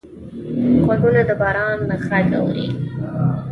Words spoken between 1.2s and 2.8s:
د باران غږ اوري